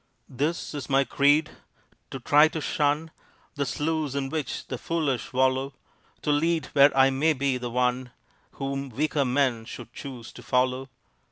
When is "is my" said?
0.73-1.03